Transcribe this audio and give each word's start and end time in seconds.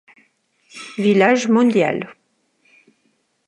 Village 1.03 1.45
Mondial. 1.47 1.99